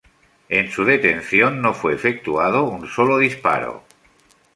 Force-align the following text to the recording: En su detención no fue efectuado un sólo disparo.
En 0.49 0.71
su 0.71 0.83
detención 0.83 1.61
no 1.61 1.75
fue 1.75 1.93
efectuado 1.93 2.63
un 2.63 2.87
sólo 2.87 3.19
disparo. 3.19 3.83